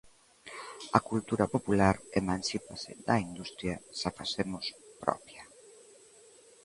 A 0.97 0.99
cultura 1.09 1.45
popular 1.55 1.95
emancípase 2.21 2.91
da 3.07 3.15
industria 3.27 3.75
se 3.97 4.05
a 4.09 4.15
facemos 4.19 4.65
propia. 5.03 5.43